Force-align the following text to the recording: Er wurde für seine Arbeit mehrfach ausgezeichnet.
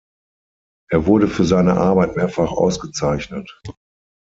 Er 0.89 1.05
wurde 1.05 1.27
für 1.27 1.45
seine 1.45 1.73
Arbeit 1.77 2.15
mehrfach 2.15 2.49
ausgezeichnet. 2.53 3.61